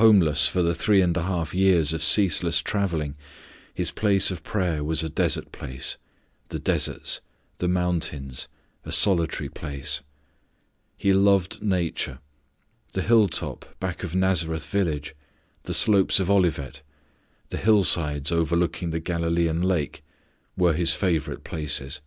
[0.00, 3.16] Homeless for the three and a half years of ceaseless travelling,
[3.74, 5.98] His place of prayer was a desert place,
[6.48, 7.20] "the deserts,"
[7.58, 8.48] "the mountains,"
[8.86, 10.00] "a solitary place."
[10.96, 12.20] He loved nature.
[12.94, 15.14] The hilltop back of Nazareth village,
[15.64, 16.80] the slopes of Olivet,
[17.50, 20.02] the hillsides overlooking the Galilean lake,
[20.56, 22.00] were His favourite places.